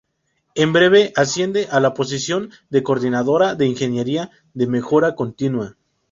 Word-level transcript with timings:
En 0.55 0.73
breve 0.73 1.13
asciende 1.15 1.67
a 1.69 1.79
la 1.79 1.93
posición 1.93 2.49
de 2.71 2.81
coordinadora 2.81 3.53
de 3.53 3.67
ingeniería 3.67 4.31
de 4.55 4.65
mejora 4.65 5.13
continua. 5.13 5.77